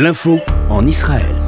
L'info 0.00 0.40
en 0.70 0.86
Israël. 0.86 1.39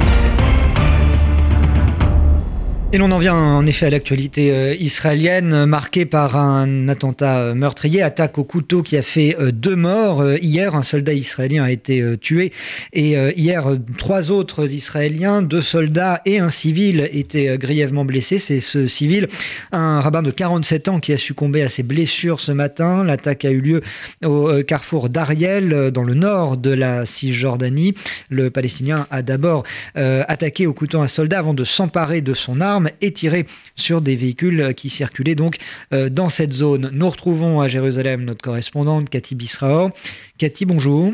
Et 2.95 2.99
l'on 2.99 3.09
en 3.09 3.17
vient 3.17 3.33
en 3.33 3.65
effet 3.65 3.87
à 3.87 3.89
l'actualité 3.89 4.51
euh, 4.51 4.75
israélienne, 4.75 5.65
marquée 5.65 6.05
par 6.05 6.35
un 6.35 6.87
attentat 6.87 7.39
euh, 7.39 7.55
meurtrier, 7.55 8.03
attaque 8.03 8.37
au 8.37 8.43
couteau 8.43 8.83
qui 8.83 8.97
a 8.97 9.01
fait 9.01 9.35
euh, 9.39 9.51
deux 9.51 9.75
morts. 9.75 10.23
Hier, 10.33 10.75
un 10.75 10.83
soldat 10.83 11.13
israélien 11.13 11.63
a 11.63 11.71
été 11.71 12.03
tué 12.21 12.51
et 12.91 13.15
hier, 13.35 13.65
trois 13.97 14.29
autres 14.29 14.73
Israéliens, 14.73 15.41
deux 15.41 15.61
soldats 15.61 16.21
et 16.25 16.37
un 16.37 16.49
civil 16.49 17.09
étaient 17.11 17.57
grièvement 17.57 18.05
blessés. 18.05 18.37
C'est 18.37 18.59
ce 18.59 18.85
civil, 18.85 19.27
un 19.71 19.99
rabbin 19.99 20.21
de 20.21 20.29
47 20.29 20.89
ans, 20.89 20.99
qui 20.99 21.13
a 21.13 21.17
succombé 21.17 21.63
à 21.63 21.69
ses 21.69 21.81
blessures 21.81 22.39
ce 22.39 22.51
matin. 22.51 23.03
L'attaque 23.03 23.45
a 23.45 23.49
eu 23.49 23.59
lieu 23.59 23.81
au 24.23 24.61
carrefour 24.67 25.09
d'Ariel, 25.09 25.91
dans 25.91 26.03
le 26.03 26.13
nord 26.13 26.57
de 26.57 26.69
la 26.69 27.05
Cisjordanie. 27.05 27.95
Le 28.29 28.51
Palestinien 28.51 29.07
a 29.09 29.23
d'abord 29.23 29.63
attaqué 29.95 30.67
au 30.67 30.73
couteau 30.73 31.01
un 31.01 31.07
soldat 31.07 31.39
avant 31.39 31.55
de 31.55 31.63
s'emparer 31.63 32.21
de 32.21 32.33
son 32.33 32.61
arme 32.61 32.82
et 33.01 33.11
tiré 33.11 33.45
sur 33.75 34.01
des 34.01 34.15
véhicules 34.15 34.73
qui 34.75 34.89
circulaient 34.89 35.35
donc 35.35 35.57
euh, 35.93 36.09
dans 36.09 36.29
cette 36.29 36.53
zone. 36.53 36.89
Nous 36.93 37.09
retrouvons 37.09 37.61
à 37.61 37.67
Jérusalem 37.67 38.23
notre 38.23 38.41
correspondante 38.41 39.09
Cathy 39.09 39.35
Bisraor. 39.35 39.91
Cathy, 40.37 40.65
bonjour. 40.65 41.13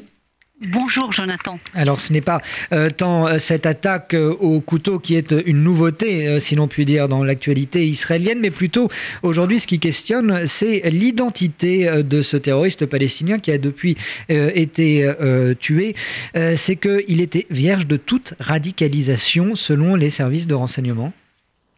Bonjour 0.61 1.13
Jonathan. 1.13 1.57
Alors 1.73 2.01
ce 2.01 2.11
n'est 2.11 2.19
pas 2.19 2.41
euh, 2.73 2.89
tant 2.89 3.27
euh, 3.27 3.37
cette 3.37 3.65
attaque 3.65 4.13
au 4.13 4.59
couteau 4.59 4.99
qui 4.99 5.15
est 5.15 5.33
une 5.45 5.63
nouveauté, 5.63 6.37
si 6.41 6.55
l'on 6.55 6.67
peut 6.67 6.83
dire, 6.83 7.07
dans 7.07 7.23
l'actualité 7.23 7.87
israélienne, 7.87 8.39
mais 8.41 8.51
plutôt 8.51 8.89
aujourd'hui 9.23 9.61
ce 9.61 9.67
qui 9.67 9.79
questionne, 9.79 10.47
c'est 10.47 10.81
l'identité 10.89 12.03
de 12.03 12.21
ce 12.21 12.35
terroriste 12.35 12.85
palestinien 12.87 13.39
qui 13.39 13.51
a 13.53 13.57
depuis 13.57 13.95
été 14.27 15.09
tué. 15.61 15.95
c'est 16.33 16.75
qu'il 16.75 17.21
était 17.21 17.47
vierge 17.49 17.87
de 17.87 17.95
toute 17.95 18.33
radicalisation 18.41 19.55
selon 19.55 19.95
les 19.95 20.09
services 20.09 20.45
de 20.45 20.55
renseignement. 20.55 21.13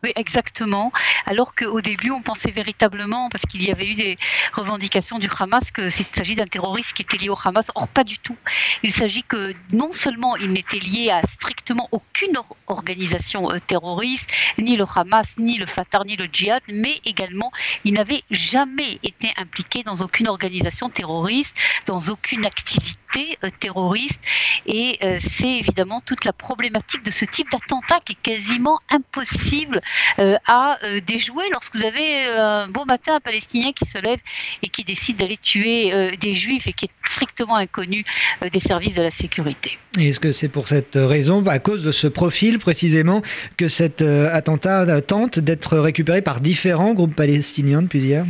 Oui, 0.03 0.11
exactement. 0.15 0.91
Alors 1.27 1.53
qu'au 1.53 1.79
début, 1.79 2.09
on 2.09 2.23
pensait 2.23 2.49
véritablement, 2.49 3.29
parce 3.29 3.45
qu'il 3.45 3.61
y 3.61 3.69
avait 3.69 3.85
eu 3.85 3.93
des 3.93 4.17
revendications 4.53 5.19
du 5.19 5.29
Hamas, 5.39 5.69
qu'il 5.69 5.91
s'agit 5.91 6.35
d'un 6.35 6.47
terroriste 6.47 6.93
qui 6.93 7.03
était 7.03 7.17
lié 7.17 7.29
au 7.29 7.37
Hamas. 7.43 7.69
Or, 7.75 7.87
pas 7.87 8.03
du 8.03 8.17
tout. 8.17 8.35
Il 8.81 8.91
s'agit 8.91 9.21
que 9.21 9.53
non 9.71 9.91
seulement 9.91 10.35
il 10.37 10.53
n'était 10.53 10.79
lié 10.79 11.11
à 11.11 11.21
strictement 11.27 11.87
aucune 11.91 12.33
organisation 12.65 13.51
euh, 13.51 13.59
terroriste, 13.59 14.31
ni 14.57 14.75
le 14.75 14.85
Hamas, 14.95 15.35
ni 15.37 15.59
le 15.59 15.67
Fatah, 15.67 16.03
ni 16.03 16.15
le 16.15 16.27
djihad, 16.31 16.63
mais 16.73 16.99
également 17.05 17.51
il 17.85 17.93
n'avait 17.93 18.23
jamais 18.31 18.97
été 19.03 19.31
impliqué 19.37 19.83
dans 19.83 19.97
aucune 19.97 20.27
organisation 20.27 20.89
terroriste, 20.89 21.55
dans 21.85 21.99
aucune 22.09 22.45
activité 22.45 23.37
euh, 23.43 23.49
terroriste. 23.59 24.21
Et 24.65 24.97
euh, 25.03 25.17
c'est 25.19 25.59
évidemment 25.59 26.01
toute 26.01 26.25
la 26.25 26.33
problématique 26.33 27.03
de 27.03 27.11
ce 27.11 27.25
type 27.25 27.51
d'attentat 27.51 27.99
qui 28.05 28.13
est 28.13 28.21
quasiment 28.21 28.79
impossible 28.89 29.81
euh, 30.19 30.35
à 30.47 30.77
euh, 30.83 30.99
déjouer 31.05 31.45
lorsque 31.51 31.75
vous 31.75 31.85
avez 31.85 32.27
euh, 32.27 32.63
un 32.63 32.67
beau 32.67 32.85
matin 32.85 33.15
un 33.15 33.19
Palestinien 33.19 33.71
qui 33.73 33.85
se 33.85 33.97
lève 33.97 34.19
et 34.63 34.69
qui 34.69 34.83
décide 34.83 35.17
d'aller 35.17 35.37
tuer 35.37 35.91
des 36.19 36.33
Juifs 36.33 36.67
et 36.67 36.73
qui 36.73 36.85
est 36.85 36.89
strictement 37.05 37.55
inconnu 37.55 38.05
des 38.51 38.59
services 38.59 38.95
de 38.95 39.01
la 39.01 39.11
sécurité. 39.11 39.77
Est-ce 39.99 40.19
que 40.19 40.31
c'est 40.31 40.47
pour 40.47 40.67
cette 40.67 40.95
raison, 40.95 41.45
à 41.47 41.59
cause 41.59 41.83
de 41.83 41.91
ce 41.91 42.07
profil 42.07 42.59
précisément, 42.59 43.21
que 43.57 43.67
cet 43.67 44.01
attentat 44.01 45.01
tente 45.01 45.39
d'être 45.39 45.77
récupéré 45.77 46.21
par 46.21 46.39
différents 46.39 46.93
groupes 46.93 47.15
palestiniens 47.15 47.81
depuis 47.81 47.99
hier 47.99 48.25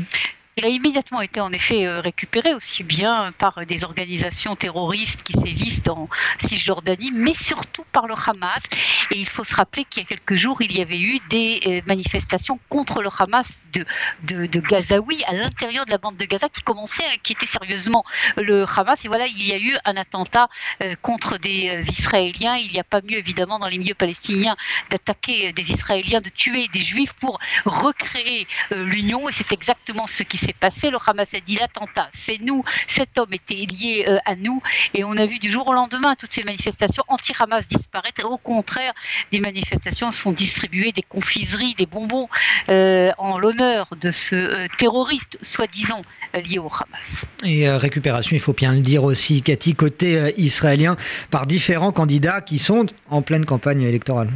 il 0.58 0.66
a 0.66 0.68
immédiatement 0.68 1.22
été 1.22 1.40
en 1.40 1.52
effet 1.54 1.86
euh, 1.86 2.02
récupéré 2.02 2.54
aussi 2.54 2.84
bien 2.84 3.32
par 3.38 3.66
des 3.66 3.84
organisations 3.86 4.56
terroristes 4.56 5.24
qui 5.24 5.34
sévissent 5.34 5.82
dans 5.82 6.10
Cisjordanie, 6.40 7.12
mais 7.14 7.34
surtout 7.34 7.86
par 7.92 8.06
le 8.08 8.16
Hamas. 8.16 8.64
Et 9.12 9.18
il 9.18 9.28
faut 9.28 9.46
se 9.46 9.56
rappeler 9.56 9.86
qu'il 9.86 10.04
y 10.04 10.06
a 10.06 10.10
quelques 10.10 10.36
jours, 10.36 10.62
il 10.62 10.76
y 10.76 10.82
avait 10.82 11.00
eu 11.00 11.20
des 11.30 11.62
euh, 11.68 11.82
manifestations 11.88 12.60
contre 12.68 13.02
le 13.02 13.10
Hamas 13.18 13.60
de, 13.74 13.86
de, 14.24 14.60
Gazaoui 14.60 15.24
à 15.26 15.34
l'intérieur 15.34 15.86
de 15.86 15.92
la 15.92 15.98
bande 15.98 16.18
de 16.18 16.26
Gaza 16.26 16.50
qui 16.50 16.62
commençaient 16.62 17.06
à 17.06 17.14
inquiéter 17.14 17.46
sérieusement 17.46 18.04
le 18.36 18.66
Hamas. 18.76 19.06
Et 19.06 19.08
voilà, 19.08 19.28
il 19.28 19.48
y 19.48 19.54
a 19.54 19.58
eu 19.58 19.78
un 19.86 19.96
attentat 19.96 20.50
euh, 20.84 20.96
contre 21.02 21.38
des 21.38 21.82
Israéliens. 21.90 22.58
Il 22.58 22.72
n'y 22.72 22.80
a 22.80 22.84
pas 22.84 23.02
mieux, 23.02 23.18
évidemment, 23.18 23.58
dans 23.58 23.68
les 23.68 23.78
milieux 23.78 23.96
palestiniens 23.96 24.58
d'attaquer 24.90 25.54
des 25.54 25.72
Israéliens, 25.72 26.20
de 26.20 26.30
tuer 26.30 26.68
des 26.74 26.80
Juifs 26.80 27.14
pour 27.14 27.40
recréer 27.66 28.48
l'union. 28.72 29.30
Et 29.30 29.32
c'est 29.32 29.52
exactement 29.54 30.08
ce 30.08 30.24
qui 30.24 30.41
s'est 30.42 30.56
passé. 30.60 30.90
Le 30.90 30.98
Hamas 31.06 31.34
a 31.34 31.40
dit 31.40 31.56
l'attentat, 31.56 32.10
c'est 32.14 32.40
nous, 32.42 32.64
cet 32.88 33.18
homme 33.18 33.34
était 33.34 33.54
lié 33.54 34.06
euh, 34.08 34.18
à 34.26 34.36
nous. 34.36 34.62
Et 34.94 35.04
on 35.04 35.16
a 35.18 35.26
vu 35.26 35.40
du 35.40 35.52
jour 35.52 35.68
au 35.68 35.74
lendemain 35.74 36.16
toutes 36.16 36.34
ces 36.34 36.44
manifestations 36.44 37.04
anti-Hamas 37.08 37.68
disparaître. 37.68 38.26
au 38.26 38.38
contraire, 38.38 38.94
des 39.32 39.40
manifestations 39.40 40.12
sont 40.12 40.32
distribuées, 40.32 40.92
des 40.92 41.04
confiseries, 41.04 41.76
des 41.76 41.86
bonbons 41.86 42.28
euh, 42.70 43.12
en 43.18 43.38
l'honneur 43.38 43.88
de 44.00 44.12
ce 44.12 44.36
euh, 44.36 44.68
terroriste 44.78 45.38
soi-disant 45.42 46.02
lié 46.34 46.60
au 46.60 46.70
Hamas. 46.70 47.26
Et 47.44 47.70
récupération, 47.70 48.36
il 48.36 48.40
faut 48.40 48.54
bien 48.54 48.74
le 48.74 48.82
dire 48.82 49.04
aussi, 49.04 49.42
Cathy, 49.42 49.76
côté 49.76 50.34
israélien, 50.38 50.96
par 51.30 51.46
différents 51.46 51.92
candidats 51.92 52.42
qui 52.42 52.58
sont 52.58 52.86
en 53.10 53.22
pleine 53.22 53.46
campagne 53.46 53.82
électorale. 53.82 54.32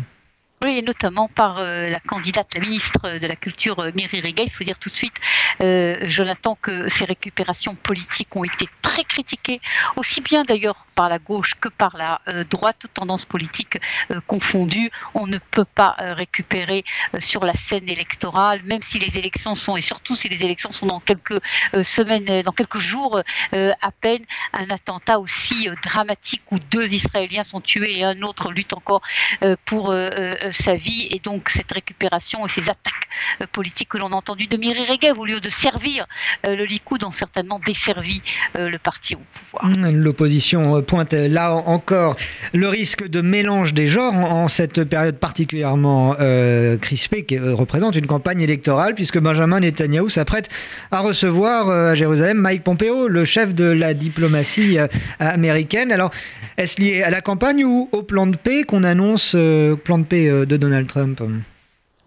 Et 0.68 0.82
notamment 0.82 1.28
par 1.28 1.60
euh, 1.60 1.90
la 1.90 2.00
candidate, 2.00 2.56
la 2.56 2.60
ministre 2.60 3.20
de 3.20 3.28
la 3.28 3.36
Culture, 3.36 3.80
euh, 3.80 3.92
Miri 3.94 4.20
Rega. 4.20 4.42
Il 4.42 4.50
faut 4.50 4.64
dire 4.64 4.80
tout 4.80 4.90
de 4.90 4.96
suite, 4.96 5.14
euh, 5.62 5.98
Jonathan, 6.08 6.58
que 6.60 6.90
ces 6.90 7.06
récupérations 7.06 7.76
politiques 7.76 8.36
ont 8.36 8.44
été 8.44 8.68
très 8.82 9.04
critiquées, 9.04 9.62
aussi 9.96 10.22
bien 10.22 10.44
d'ailleurs 10.44 10.88
par 10.96 11.08
la 11.08 11.20
gauche 11.20 11.54
que 11.60 11.68
par 11.68 11.98
la 11.98 12.22
droite, 12.50 12.78
toutes 12.80 12.94
tendances 12.94 13.26
politiques 13.26 13.78
confondues. 14.28 14.90
On 15.14 15.28
ne 15.28 15.38
peut 15.38 15.66
pas 15.66 15.98
récupérer 16.00 16.86
sur 17.20 17.44
la 17.44 17.54
scène 17.54 17.90
électorale, 17.90 18.62
même 18.64 18.82
si 18.82 18.98
les 18.98 19.18
élections 19.18 19.56
sont, 19.56 19.76
et 19.76 19.82
surtout 19.82 20.16
si 20.16 20.30
les 20.30 20.46
élections 20.46 20.72
sont 20.72 20.86
dans 20.86 21.02
quelques 21.02 21.42
semaines, 21.84 22.44
dans 22.44 22.54
quelques 22.54 22.80
jours 22.80 23.22
à 23.52 23.92
peine, 24.00 24.24
un 24.54 24.70
attentat 24.70 25.20
aussi 25.20 25.68
dramatique 25.84 26.44
où 26.52 26.60
deux 26.60 26.94
Israéliens 26.94 27.44
sont 27.44 27.60
tués 27.60 28.00
et 28.00 28.06
un 28.06 28.22
autre 28.22 28.54
lutte 28.54 28.72
encore 28.72 29.02
pour 29.66 29.94
sa 30.56 30.76
vie 30.76 31.08
et 31.12 31.20
donc 31.20 31.50
cette 31.50 31.72
récupération 31.72 32.46
et 32.46 32.50
ces 32.50 32.70
attaques 32.70 33.08
euh, 33.42 33.46
politiques 33.52 33.90
que 33.90 33.98
l'on 33.98 34.12
a 34.12 34.16
entendues 34.16 34.48
de 34.48 34.58
Miri 34.58 34.86
Regev 34.86 35.20
au 35.20 35.26
lieu 35.26 35.40
de 35.40 35.50
servir 35.50 36.06
euh, 36.48 36.56
le 36.56 36.66
Likoud 36.66 37.04
ont 37.04 37.12
certainement 37.12 37.60
desservi 37.66 38.22
euh, 38.58 38.70
le 38.70 38.78
parti 38.78 39.16
au 39.16 39.20
pouvoir. 39.32 39.66
Mmh, 39.66 39.90
l'opposition 39.90 40.82
pointe 40.82 41.14
là 41.14 41.54
encore 41.54 42.16
le 42.54 42.68
risque 42.68 43.08
de 43.08 43.22
mélange 43.22 43.74
des 43.74 43.88
genres 43.88 44.14
en 44.14 44.48
cette 44.48 44.84
période 44.84 45.18
particulièrement 45.18 46.16
crispée 46.82 47.26
qui 47.26 47.38
représente 47.38 47.96
une 47.96 48.08
campagne 48.08 48.42
électorale 48.42 48.96
puisque 48.96 49.20
Benjamin 49.20 49.60
Netanyahu 49.60 50.10
s'apprête 50.10 50.50
à 50.92 51.00
recevoir 51.00 51.70
à 51.70 51.96
Jérusalem 51.96 52.38
Mike 52.38 52.64
Pompeo, 52.64 53.08
le 53.08 53.26
chef 53.26 53.54
de 53.54 53.66
la 53.66 53.94
diplomatie 53.94 54.78
américaine. 55.20 55.92
Alors, 55.92 56.12
est-ce 56.58 56.82
lié 56.82 57.04
à 57.04 57.10
la 57.10 57.22
campagne 57.22 57.66
ou 57.66 57.90
au 57.92 58.04
plan 58.04 58.28
de 58.28 58.36
paix 58.36 58.64
qu'on 58.64 58.84
annonce, 58.84 59.36
plan 59.84 59.98
de 59.98 60.06
paix 60.06 60.45
de 60.48 60.58
Donald 60.58 60.88
Trump 60.88 61.20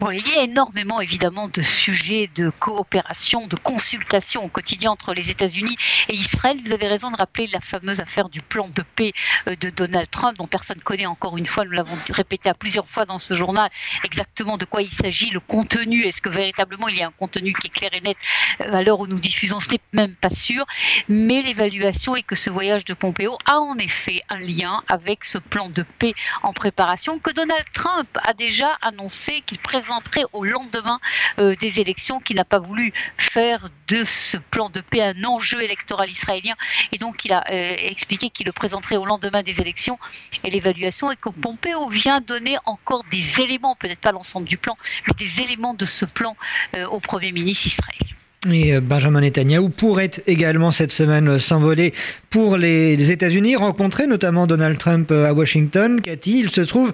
Il 0.00 0.26
y 0.28 0.38
a 0.38 0.44
énormément 0.44 1.00
évidemment 1.00 1.48
de 1.48 1.60
sujets 1.60 2.30
de 2.36 2.50
coopération, 2.50 3.48
de 3.48 3.56
consultation 3.56 4.44
au 4.44 4.48
quotidien 4.48 4.92
entre 4.92 5.12
les 5.12 5.30
États-Unis 5.30 5.76
et 6.08 6.14
Israël. 6.14 6.56
Vous 6.64 6.72
avez 6.72 6.86
raison 6.86 7.10
de 7.10 7.16
rappeler 7.16 7.48
la 7.48 7.60
fameuse 7.60 8.00
affaire 8.00 8.28
du 8.28 8.40
plan 8.40 8.68
de 8.68 8.82
paix 8.94 9.12
euh, 9.48 9.56
de 9.56 9.70
Donald 9.70 10.08
Trump, 10.08 10.38
dont 10.38 10.46
personne 10.46 10.80
connaît 10.80 11.06
encore 11.06 11.36
une 11.36 11.46
fois. 11.46 11.64
Nous 11.64 11.72
l'avons 11.72 11.96
répété 12.10 12.48
à 12.48 12.54
plusieurs 12.54 12.88
fois 12.88 13.06
dans 13.06 13.18
ce 13.18 13.34
journal 13.34 13.68
exactement 14.04 14.56
de 14.56 14.64
quoi 14.64 14.82
il 14.82 14.90
s'agit, 14.90 15.30
le 15.30 15.40
contenu. 15.40 16.04
Est-ce 16.04 16.22
que 16.22 16.28
véritablement 16.28 16.86
il 16.86 16.96
y 16.96 17.02
a 17.02 17.08
un 17.08 17.12
contenu 17.18 17.52
qui 17.52 17.66
est 17.66 17.70
clair 17.70 17.90
et 17.92 18.00
net 18.00 18.16
euh, 18.60 18.72
à 18.72 18.82
l'heure 18.84 19.00
où 19.00 19.08
nous 19.08 19.18
diffusons? 19.18 19.58
Ce 19.58 19.68
n'est 19.68 19.80
même 19.92 20.14
pas 20.14 20.30
sûr. 20.30 20.64
Mais 21.08 21.42
l'évaluation 21.42 22.14
est 22.14 22.22
que 22.22 22.36
ce 22.36 22.50
voyage 22.50 22.84
de 22.84 22.94
Pompeo 22.94 23.36
a 23.46 23.58
en 23.58 23.76
effet 23.78 24.22
un 24.28 24.38
lien 24.38 24.84
avec 24.88 25.24
ce 25.24 25.38
plan 25.38 25.68
de 25.68 25.82
paix 25.98 26.14
en 26.44 26.52
préparation 26.52 27.18
que 27.18 27.32
Donald 27.32 27.66
Trump 27.72 28.08
a 28.24 28.32
déjà 28.32 28.78
annoncé 28.82 29.42
qu'il 29.44 29.58
présente 29.58 29.87
présenterait 29.88 30.24
au 30.34 30.44
lendemain 30.44 30.98
euh, 31.40 31.54
des 31.60 31.80
élections, 31.80 32.20
qui 32.20 32.34
n'a 32.34 32.44
pas 32.44 32.58
voulu 32.58 32.92
faire 33.16 33.68
de 33.88 34.04
ce 34.04 34.36
plan 34.36 34.68
de 34.68 34.80
paix 34.80 35.00
un 35.02 35.24
enjeu 35.24 35.62
électoral 35.62 36.10
israélien. 36.10 36.54
Et 36.92 36.98
donc, 36.98 37.24
il 37.24 37.32
a 37.32 37.42
euh, 37.50 37.74
expliqué 37.78 38.28
qu'il 38.28 38.46
le 38.46 38.52
présenterait 38.52 38.96
au 38.96 39.06
lendemain 39.06 39.42
des 39.42 39.60
élections. 39.60 39.98
Et 40.44 40.50
l'évaluation 40.50 41.10
est 41.10 41.16
que 41.16 41.30
Pompeo 41.30 41.88
vient 41.88 42.20
donner 42.20 42.56
encore 42.66 43.02
des 43.10 43.40
éléments, 43.40 43.76
peut-être 43.76 44.00
pas 44.00 44.12
l'ensemble 44.12 44.46
du 44.46 44.58
plan, 44.58 44.76
mais 45.06 45.14
des 45.16 45.40
éléments 45.40 45.74
de 45.74 45.86
ce 45.86 46.04
plan 46.04 46.36
euh, 46.76 46.86
au 46.86 47.00
Premier 47.00 47.32
ministre 47.32 47.66
israélien. 47.66 48.14
Et 48.52 48.80
Benjamin 48.80 49.22
Netanyahu 49.22 49.70
pourrait 49.70 50.10
également 50.26 50.70
cette 50.70 50.92
semaine 50.92 51.38
s'envoler 51.38 51.92
pour 52.30 52.56
les 52.56 53.10
États-Unis, 53.10 53.56
rencontrer 53.56 54.06
notamment 54.06 54.46
Donald 54.46 54.78
Trump 54.78 55.10
à 55.10 55.32
Washington. 55.32 56.00
Cathy, 56.00 56.40
il 56.40 56.50
se 56.50 56.60
trouve 56.60 56.92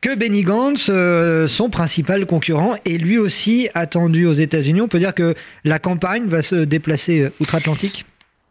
que 0.00 0.14
Benny 0.14 0.42
Gantz, 0.42 0.88
euh, 0.88 1.46
son 1.46 1.68
principal 1.68 2.24
concurrent, 2.26 2.74
est 2.86 2.96
lui 2.96 3.18
aussi 3.18 3.68
attendu 3.74 4.26
aux 4.26 4.32
États-Unis. 4.32 4.80
On 4.80 4.88
peut 4.88 4.98
dire 4.98 5.14
que 5.14 5.34
la 5.64 5.78
campagne 5.78 6.26
va 6.26 6.42
se 6.42 6.56
déplacer 6.56 7.20
euh, 7.20 7.32
outre-Atlantique? 7.40 8.06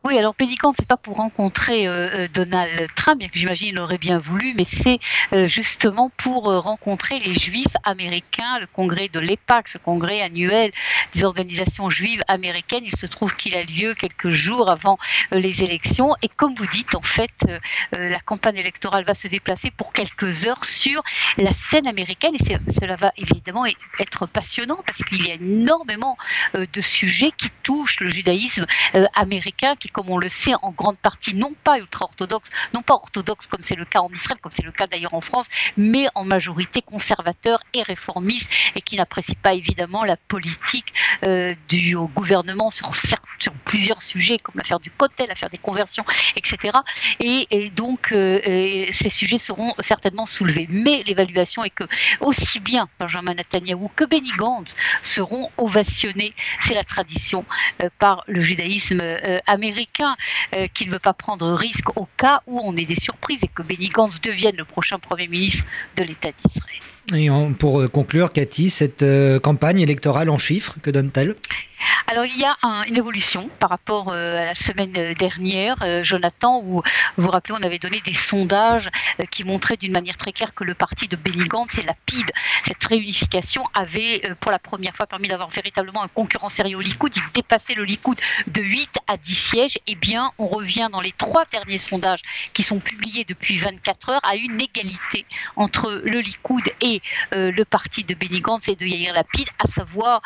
Oui, 0.06 0.18
alors 0.18 0.34
Pédicante, 0.34 0.76
c'est 0.80 0.88
pas 0.88 0.96
pour 0.96 1.18
rencontrer 1.18 1.86
euh, 1.86 2.22
euh, 2.22 2.28
Donald 2.34 2.88
Trump, 2.96 3.20
bien 3.20 3.28
que 3.28 3.38
j'imagine 3.38 3.76
il 3.76 3.80
aurait 3.82 3.98
bien 3.98 4.18
voulu, 4.18 4.54
mais 4.58 4.64
c'est 4.64 4.98
euh, 5.34 5.46
justement 5.46 6.10
pour 6.16 6.46
rencontrer 6.46 7.20
les 7.20 7.34
Juifs 7.34 7.76
américains, 7.84 8.60
le 8.62 8.68
congrès 8.68 9.10
de 9.10 9.20
l'EPAC, 9.20 9.68
ce 9.68 9.78
congrès 9.78 10.22
annuel 10.22 10.72
des 11.14 11.26
organisations 11.26 11.90
juives 11.90 12.24
américaines. 12.30 12.86
Il 12.86 12.96
se 12.96 13.08
trouve 13.08 13.36
qu'il 13.36 13.54
a 13.56 13.64
lieu 13.64 13.94
quelques 13.94 14.30
jours 14.30 14.70
avant 14.70 14.98
les 15.34 15.64
élections, 15.64 16.16
et 16.22 16.30
comme 16.30 16.56
vous 16.56 16.68
dites, 16.68 16.96
en 16.96 17.02
fait, 17.02 17.32
la 17.92 18.20
campagne 18.20 18.58
électorale 18.58 19.04
va 19.04 19.14
se 19.14 19.28
déplacer 19.28 19.70
pour 19.70 19.92
quelques 19.92 20.46
heures 20.46 20.64
sur 20.64 21.04
la 21.38 21.52
scène 21.52 21.88
américaine, 21.88 22.36
et 22.36 22.72
cela 22.72 22.96
va 22.96 23.12
évidemment 23.18 23.66
être 24.00 24.28
passionnant 24.28 24.80
parce 24.86 25.04
qu'il 25.04 25.28
y 25.28 25.32
a 25.32 25.34
énormément 25.34 26.18
de 26.54 26.82
sujets 26.82 27.32
qui 27.36 27.50
touchent 27.64 28.00
le 28.00 28.10
judaïsme 28.10 28.66
américain, 29.16 29.76
qui 29.76 29.90
comme 30.00 30.12
on 30.12 30.18
le 30.18 30.30
sait, 30.30 30.54
en 30.62 30.72
grande 30.72 30.96
partie 30.98 31.36
non 31.36 31.54
pas 31.66 31.78
ultra-orthodoxes, 31.78 32.50
non 32.74 32.82
pas 32.82 32.94
orthodoxes 32.94 33.48
comme 33.48 33.64
c'est 33.64 33.76
le 33.76 33.84
cas 33.84 34.00
en 34.00 34.10
Israël, 34.14 34.40
comme 34.42 34.54
c'est 34.54 34.64
le 34.64 34.72
cas 34.72 34.88
d'ailleurs 34.88 35.14
en 35.14 35.20
France, 35.20 35.48
mais 35.76 36.08
en 36.16 36.24
majorité 36.24 36.82
conservateurs 36.82 37.62
et 37.74 37.84
réformistes 37.84 38.50
et 38.78 38.82
qui 38.82 38.96
n'apprécient 38.96 39.36
pas 39.44 39.56
évidemment 39.56 40.06
la 40.06 40.16
politique 40.16 40.94
euh, 41.26 41.54
du 41.68 41.98
gouvernement 41.98 42.70
sur, 42.70 42.96
sur 42.96 43.54
plusieurs 43.66 44.02
sujets 44.02 44.38
comme 44.38 44.56
l'affaire 44.56 44.80
du 44.80 44.90
Cotel, 44.90 45.28
l'affaire 45.28 45.50
des 45.50 45.58
conversions, 45.58 46.06
etc. 46.38 46.78
Et, 47.20 47.70
donc 47.72 48.14
euh, 48.14 48.40
ces 48.92 49.10
sujets 49.10 49.38
seront 49.38 49.74
certainement 49.80 50.26
soulevés. 50.26 50.68
Mais 50.70 51.04
l'évaluation 51.08 51.66
est 51.66 51.72
que 51.72 51.84
aussi 52.22 52.62
bien 52.62 52.88
Benjamin 53.02 53.34
Netanyahu 53.34 53.90
que 53.98 54.06
Benny 54.06 54.32
Gantz 54.38 54.76
seront 55.02 55.52
ovationnés, 55.58 56.34
c'est 56.62 56.74
la 56.74 56.86
tradition, 56.86 57.44
euh, 57.84 57.90
par 58.00 58.24
le 58.28 58.40
judaïsme 58.40 59.02
américain 59.46 59.79
euh, 60.56 60.68
qui 60.74 60.88
ne 60.88 60.92
veut 60.92 61.00
pas 61.00 61.14
prendre 61.14 61.54
risque 61.54 61.96
au 61.98 62.08
cas 62.18 62.42
où 62.48 62.60
on 62.60 62.76
ait 62.76 62.86
des 62.86 62.96
surprises 62.96 63.44
et 63.44 63.48
que 63.48 63.62
Benny 63.62 63.90
Gantz 63.90 64.20
devienne 64.22 64.56
le 64.58 64.66
prochain 64.66 65.00
Premier 65.00 65.28
ministre 65.28 65.66
de 65.98 66.04
l'État 66.04 66.30
d'Israël. 66.44 66.80
Et 67.16 67.30
pour 67.58 67.82
euh, 67.82 67.88
conclure, 67.88 68.32
Cathy, 68.32 68.70
cette 68.70 69.04
euh, 69.04 69.40
campagne 69.40 69.80
électorale 69.80 70.30
en 70.30 70.38
chiffres, 70.38 70.76
que 70.82 70.92
donne-t-elle? 70.92 71.36
Alors 72.08 72.26
il 72.26 72.38
y 72.38 72.44
a 72.46 72.56
une 72.88 72.98
évolution 72.98 73.50
par 73.60 73.70
rapport 73.70 74.10
euh, 74.10 74.42
à 74.42 74.46
la 74.46 74.56
semaine 74.56 75.14
dernière, 75.14 75.76
euh, 75.84 76.04
Jonathan, 76.04 76.60
où 76.64 76.82
vous 77.18 77.24
vous 77.24 77.30
rappelez, 77.30 77.56
on 77.60 77.64
avait 77.64 77.80
donné 77.80 78.02
des 78.02 78.14
sondages 78.14 78.90
euh, 79.20 79.26
qui 79.30 79.44
montraient 79.44 79.78
d'une 79.78 79.92
manière 79.92 80.18
très 80.18 80.32
claire 80.32 80.54
que 80.54 80.64
le 80.64 80.74
parti 80.74 81.08
de 81.08 81.16
Benny 81.16 81.48
Gantz 81.48 81.78
et 81.78 81.84
la 81.84 81.94
PID, 82.06 82.26
cette 82.66 82.84
réunification, 82.84 83.64
avait 83.74 84.22
pour 84.40 84.52
la 84.52 84.60
première 84.60 84.96
fois 84.96 85.06
permis 85.06 85.28
d'avoir 85.28 85.50
véritablement 85.50 86.04
un 86.04 86.08
concurrent 86.08 86.50
sérieux 86.50 86.78
au 86.78 86.82
Likoud. 86.82 87.16
Il 87.16 87.24
dépassait 87.34 87.76
le 87.76 87.84
Likoud 87.84 88.20
de 88.48 88.62
8 88.62 89.00
à 89.08 89.18
10 89.18 89.36
sièges. 89.36 89.78
Eh 89.88 89.96
bien, 89.96 90.32
on 90.40 90.48
revient 90.48 90.90
dans 90.92 91.02
les 91.02 91.12
trois 91.12 91.46
derniers 91.52 91.78
sondages 91.78 92.22
qui 92.54 92.64
sont 92.64 92.80
publiés 92.80 93.24
depuis 93.26 93.58
24 93.58 94.10
heures 94.10 94.26
à 94.26 94.36
une 94.36 94.60
égalité 94.60 95.26
entre 95.56 96.02
le 96.04 96.20
Likoud 96.20 96.64
et 96.82 97.02
le 97.32 97.64
parti 97.64 98.04
de 98.04 98.16
Benny 98.16 98.42
Gantz 98.42 98.68
et 98.68 98.76
de 98.76 98.86
Yair 98.86 99.14
Lapid, 99.14 99.48
à 99.64 99.68
savoir 99.68 100.22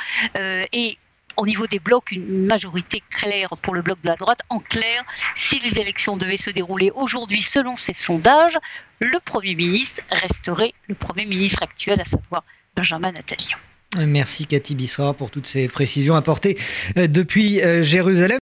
et 0.72 0.98
au 1.38 1.46
niveau 1.46 1.68
des 1.68 1.80
blocs 1.80 2.12
une 2.12 2.46
majorité 2.46 3.02
claire 3.10 3.50
pour 3.62 3.74
le 3.74 3.82
bloc 3.82 4.02
de 4.02 4.08
la 4.08 4.16
droite. 4.16 4.40
En 4.50 4.60
clair, 4.60 5.04
si 5.36 5.60
les 5.60 5.80
élections 5.80 6.18
devaient 6.18 6.38
se 6.38 6.50
dérouler 6.50 6.92
aujourd'hui 6.96 7.42
selon 7.42 7.76
ces 7.76 7.94
sondages, 7.94 8.58
le 9.00 9.20
Premier 9.20 9.56
ministre 9.56 10.02
resterait 10.12 10.74
le 10.88 10.96
Premier 10.96 11.26
ministre 11.26 11.64
actuel, 11.64 12.02
à 12.02 12.06
savoir 12.06 12.44
Benjamin 12.76 13.12
Netanyahu. 13.12 13.58
Merci 14.00 14.48
Cathy 14.48 14.74
Bissra 14.74 15.14
pour 15.14 15.30
toutes 15.30 15.46
ces 15.46 15.68
précisions 15.68 16.16
apportées 16.16 16.58
euh, 16.98 17.08
depuis 17.08 17.62
euh, 17.62 17.84
Jérusalem. 17.84 18.32